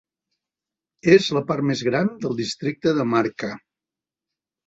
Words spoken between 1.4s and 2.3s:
part més gran